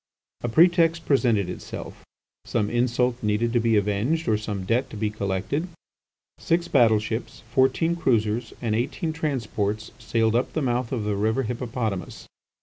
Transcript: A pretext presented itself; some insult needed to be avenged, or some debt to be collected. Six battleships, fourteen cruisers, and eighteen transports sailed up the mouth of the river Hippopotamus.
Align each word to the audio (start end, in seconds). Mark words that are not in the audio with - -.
A 0.41 0.49
pretext 0.49 1.05
presented 1.05 1.47
itself; 1.47 2.03
some 2.43 2.71
insult 2.71 3.21
needed 3.21 3.53
to 3.53 3.59
be 3.59 3.75
avenged, 3.77 4.27
or 4.27 4.35
some 4.35 4.65
debt 4.65 4.89
to 4.89 4.97
be 4.97 5.11
collected. 5.11 5.67
Six 6.39 6.67
battleships, 6.67 7.43
fourteen 7.51 7.95
cruisers, 7.95 8.51
and 8.63 8.73
eighteen 8.73 9.13
transports 9.13 9.91
sailed 9.99 10.35
up 10.35 10.53
the 10.53 10.61
mouth 10.63 10.91
of 10.91 11.03
the 11.03 11.15
river 11.15 11.43
Hippopotamus. 11.43 12.27